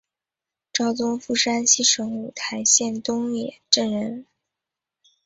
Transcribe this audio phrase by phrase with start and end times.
[0.73, 4.25] 赵宗复山西省五台县东冶镇人。